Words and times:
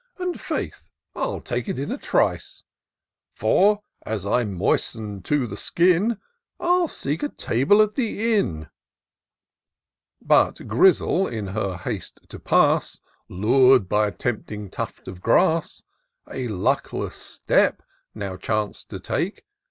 And, 0.17 0.41
faith, 0.41 0.89
111 1.13 1.43
take 1.43 1.69
it 1.69 1.77
in 1.77 1.91
a 1.91 1.97
trice; 1.99 2.63
For, 3.35 3.83
as 4.03 4.25
I'm 4.25 4.55
moisten'd 4.55 5.23
to 5.25 5.45
the 5.45 5.55
skin, 5.55 6.17
I'll 6.59 6.87
seek 6.87 7.21
a 7.21 7.29
table 7.29 7.83
at 7.83 7.93
the 7.93 8.33
inn;— 8.33 8.69
But 10.23 10.67
Grizzle, 10.67 11.27
in 11.27 11.49
her 11.49 11.77
haste 11.77 12.19
to 12.29 12.39
pass, 12.39 12.99
Lur'd 13.29 13.87
by 13.87 14.07
a 14.07 14.11
tempting 14.11 14.71
tuft 14.71 15.07
of 15.07 15.21
grass, 15.21 15.83
A 16.33 16.47
luckless 16.47 17.13
step 17.13 17.83
now 18.15 18.37
chanc'd 18.37 18.89
to 18.89 18.99
take. 18.99 19.45